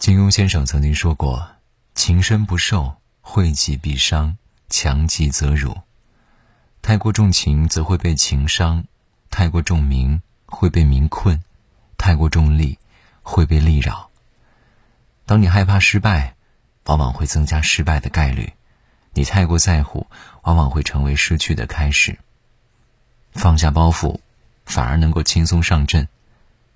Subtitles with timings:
[0.00, 1.46] 金庸先生曾经说过
[1.94, 4.34] ：“情深不寿，惠己必伤，
[4.70, 5.76] 强极则辱。
[6.80, 8.82] 太过重情，则会被情伤；
[9.28, 11.36] 太过重名，会被名困；
[11.98, 12.78] 太过重利，
[13.20, 14.08] 会被利扰。
[15.26, 16.34] 当你害怕失败，
[16.86, 18.54] 往往会增加失败的概率；
[19.12, 20.06] 你太过在乎，
[20.44, 22.18] 往往会成为失去的开始。
[23.32, 24.18] 放下包袱，
[24.64, 26.06] 反而能够轻松上阵；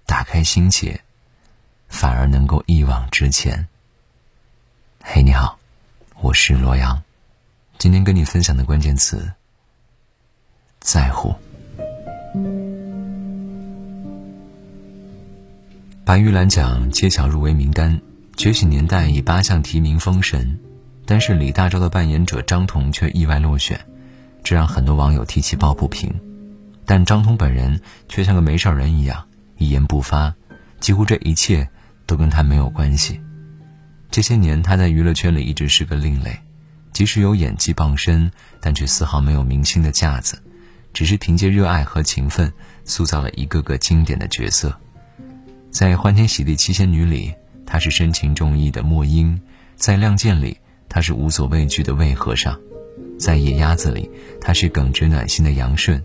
[0.04, 1.00] 打开心结。”
[2.24, 3.68] 而能够一往直前。
[5.02, 5.58] 嘿，你好，
[6.22, 7.02] 我是罗阳，
[7.76, 9.30] 今天跟你分享的关键词：
[10.80, 11.34] 在乎。
[16.06, 17.94] 白玉兰奖揭晓入围名单，
[18.38, 20.58] 《觉醒年代》以八项提名封神，
[21.04, 23.78] 但是李大钊的扮演者张彤却意外落选，
[24.42, 26.10] 这让很多网友提起抱不平。
[26.86, 27.78] 但张彤本人
[28.08, 29.28] 却像个没事人一样，
[29.58, 30.34] 一言不发，
[30.80, 31.68] 几乎这一切。
[32.06, 33.20] 都跟他没有关系。
[34.10, 36.38] 这些年，他在娱乐圈里一直是个另类，
[36.92, 38.30] 即使有演技傍身，
[38.60, 40.40] 但却丝毫没有明星的架子，
[40.92, 42.52] 只是凭借热爱和勤奋，
[42.84, 44.72] 塑造了一个个经典的角色。
[45.70, 47.34] 在《欢天喜地七仙女》里，
[47.66, 49.36] 他是深情重义的莫英；
[49.74, 50.56] 在《亮剑》里，
[50.88, 52.54] 他是无所畏惧的魏和尚；
[53.18, 54.08] 在《野鸭子》里，
[54.40, 56.00] 他是耿直暖心的杨顺。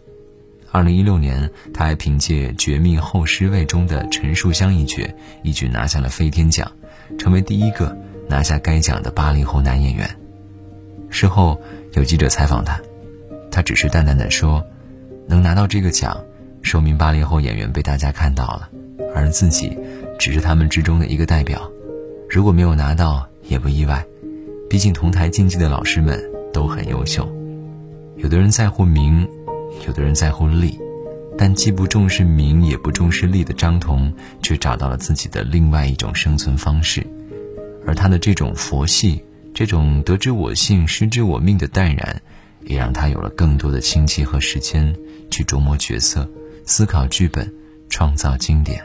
[0.72, 5.10] 二零一六年，他还凭借《绝命后尸位》中的陈树香一角，
[5.42, 6.72] 一举拿下了飞天奖，
[7.18, 10.08] 成为第一个拿下该奖的八零后男演员。
[11.10, 11.60] 事后
[11.94, 12.80] 有记者采访他，
[13.50, 14.64] 他只是淡淡的说
[15.28, 16.16] ：“能拿到这个奖，
[16.62, 18.70] 说明八零后演员被大家看到了，
[19.16, 19.76] 而自己
[20.20, 21.68] 只是他们之中的一个代表。
[22.30, 24.06] 如果没有拿到，也不意外，
[24.70, 27.28] 毕竟同台竞技的老师们都很优秀。
[28.18, 29.28] 有的人在乎名。”
[29.88, 30.80] 有的人在乎利，
[31.38, 37.06] 但既不重视名也不重视利的张彤，却找到了自己的另外一种生存方式。
[37.86, 42.22] 而他的这种佛系，这种得之我幸失之我命的淡然，
[42.66, 44.94] 也让他有了更多的清气和时间
[45.32, 46.30] 去琢磨角色、
[46.66, 47.52] 思考剧本、
[47.90, 48.84] 创造经典。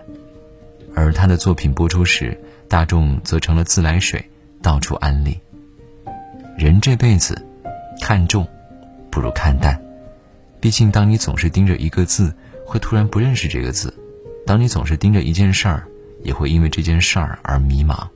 [0.95, 4.25] 而他的作品播出时，大众则成了自来水，
[4.62, 5.39] 到处安利。
[6.56, 7.37] 人这辈子，
[8.01, 8.47] 看重
[9.11, 9.84] 不如看淡。
[10.65, 13.91] 毕竟，当你总是盯着一个字，会突然不认识这个字；
[14.47, 15.87] 当你总是盯着一件事儿，
[16.23, 18.09] 也会因为这件事儿而迷茫。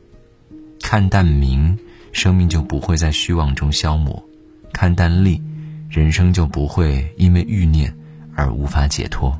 [0.81, 1.79] 看淡名，
[2.11, 4.19] 生命就不会在虚妄中消磨；
[4.73, 5.43] 看淡利，
[5.91, 7.95] 人生就不会因为欲念
[8.35, 9.39] 而无法解脱。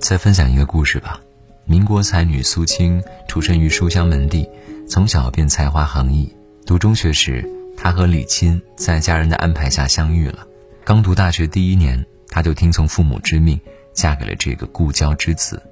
[0.00, 1.20] 再分享一个故事吧。
[1.66, 4.44] 民国才女苏青出身于书香门第，
[4.88, 6.28] 从小便才华横溢。
[6.72, 7.46] 读中学时，
[7.76, 10.38] 她和李钦在家人的安排下相遇了。
[10.84, 13.60] 刚读大学第一年，她就听从父母之命，
[13.92, 15.62] 嫁给了这个故交之子。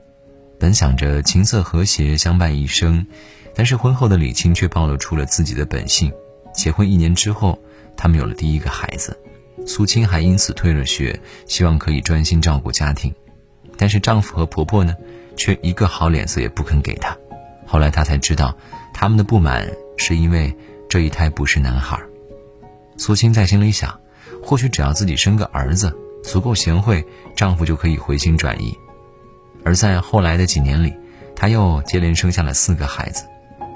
[0.58, 3.06] 本想着琴瑟和谐相伴一生，
[3.54, 6.12] 但是婚后的李钦却暴露出了自己的本性。
[6.52, 7.58] 结婚一年之后，
[7.96, 9.18] 他们有了第一个孩子，
[9.66, 13.10] 苏青还因此退了学，希望可以专心照顾家庭。
[13.78, 14.94] 但是丈夫和婆婆呢，
[15.34, 17.16] 却一个好脸色也不肯给她。
[17.66, 18.54] 后来她才知道，
[18.92, 20.54] 他们的不满是因为。
[20.90, 21.96] 这一胎不是男孩，
[22.96, 23.96] 苏青在心里想，
[24.42, 27.06] 或许只要自己生个儿子，足够贤惠，
[27.36, 28.76] 丈夫就可以回心转意。
[29.64, 30.92] 而在后来的几年里，
[31.36, 33.24] 她又接连生下了四个孩子，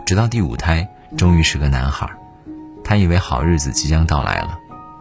[0.05, 2.11] 直到第五胎终于是个男孩，
[2.83, 4.59] 她以为好日子即将到来了，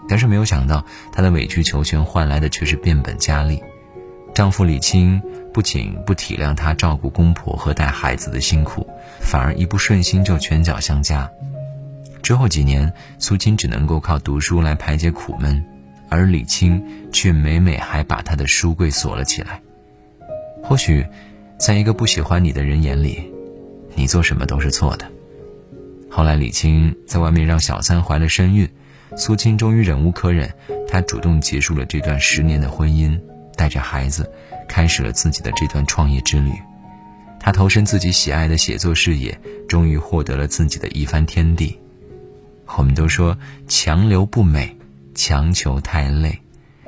[0.07, 3.59] 但是没有想到，她的委曲求全换来的却是变本加厉。
[4.35, 5.19] 丈夫李青
[5.51, 8.87] 不仅不体谅她照顾公婆和带孩子的辛苦，
[9.19, 11.27] 反而一不顺心就拳脚相加。
[12.23, 15.61] 之后几年，苏青只能够靠读书来排解苦闷，
[16.07, 19.61] 而李青却每每还把他的书柜锁了起来。
[20.63, 21.05] 或许，
[21.59, 23.29] 在一个不喜欢你的人眼里，
[23.93, 25.05] 你做什么都是错的。
[26.09, 28.69] 后来，李青在外面让小三怀了身孕，
[29.17, 30.49] 苏青终于忍无可忍，
[30.87, 33.19] 她主动结束了这段十年的婚姻，
[33.57, 34.31] 带着孩子，
[34.65, 36.53] 开始了自己的这段创业之旅。
[37.37, 39.37] 她投身自己喜爱的写作事业，
[39.67, 41.77] 终于获得了自己的一番天地。
[42.77, 43.37] 我们都说
[43.67, 44.75] 强留不美，
[45.15, 46.39] 强求太累。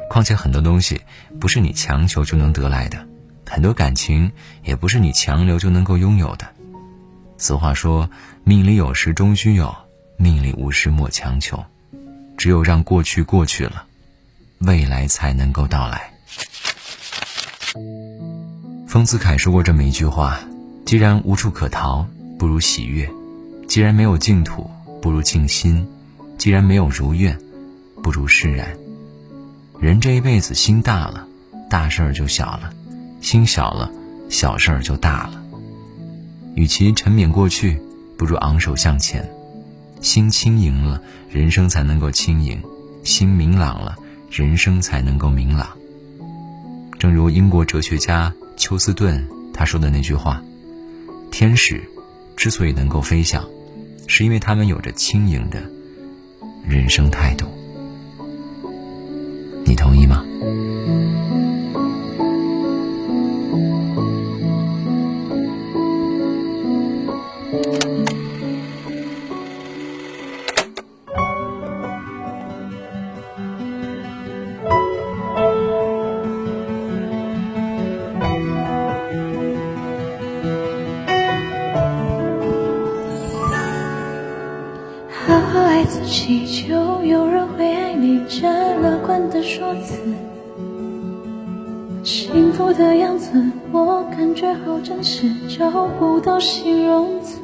[0.10, 1.02] 况且很多东西
[1.40, 3.08] 不是你强求就能得来的，
[3.48, 4.32] 很多感情
[4.64, 6.48] 也不是你强留就能够拥有的。
[7.38, 8.10] 俗话说
[8.44, 9.76] ：“命里有时终须有，
[10.18, 11.64] 命里无时莫强求。”
[12.38, 13.86] 只有让过去过去了，
[14.60, 16.12] 未来才能够到来。
[18.88, 20.40] 丰子恺说过这么一句话
[20.86, 22.06] ：“既然无处可逃，
[22.38, 23.08] 不如喜悦；
[23.68, 24.70] 既然没有净土。”
[25.06, 25.88] 不如静心，
[26.36, 27.38] 既然没有如愿，
[28.02, 28.76] 不如释然。
[29.80, 31.28] 人这一辈子心大了，
[31.70, 32.72] 大事儿就小了；
[33.22, 33.92] 心小了，
[34.30, 35.44] 小事儿就大了。
[36.56, 37.80] 与其沉湎过去，
[38.18, 39.30] 不如昂首向前。
[40.02, 41.00] 心轻盈了，
[41.30, 42.58] 人生才能够轻盈；
[43.04, 43.96] 心明朗了，
[44.32, 45.70] 人生才能够明朗。
[46.98, 49.24] 正如英国哲学家休斯顿
[49.54, 50.42] 他说的那句话
[51.30, 51.84] ：“天使
[52.36, 53.48] 之所以能够飞翔，
[54.08, 55.62] 是因为他们有着轻盈的
[56.68, 57.46] 人生态度。”
[59.66, 60.24] 你同意吗？
[85.76, 90.00] 爱自己就有人会爱你，这乐观的说辞，
[92.02, 93.44] 幸福的样子，
[93.74, 97.42] 我感觉好真实，找不到形容词。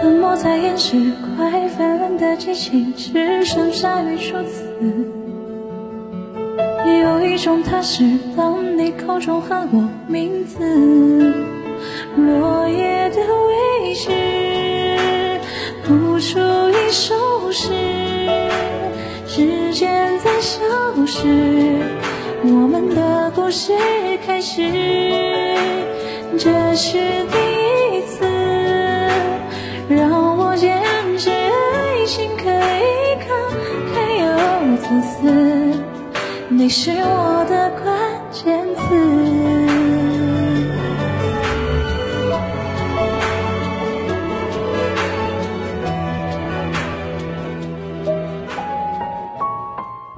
[0.00, 4.64] 沉默在掩饰快泛滥的激情，只剩下语数词。
[7.02, 10.58] 有一种踏实，当你口中喊我名字，
[21.14, 21.28] 是，
[22.42, 23.74] 我们的故事
[24.24, 24.62] 开始。
[26.38, 27.36] 这是第
[27.98, 28.24] 一次，
[29.90, 30.82] 让我坚
[31.18, 33.28] 持爱情可以慷
[33.92, 34.26] 慨又
[34.78, 35.12] 自私。
[36.48, 37.92] 你是我的关
[38.32, 38.80] 键词。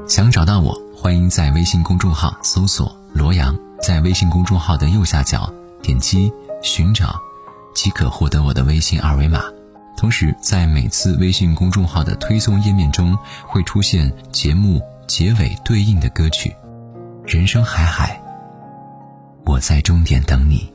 [0.07, 5.53] 想找到我，欢迎在微信公众号搜索“罗阳”，在微信公众号的右下角
[5.83, 6.33] 点击
[6.65, 7.21] “寻找”，
[7.77, 9.43] 即可获得我的微信二维码。
[9.99, 13.15] 同时，在每次微信公众号的推送页面中，
[13.47, 16.57] 会出现节目结尾对应的歌曲。
[17.27, 18.19] 人生海海，
[19.45, 20.73] 我在终点等你。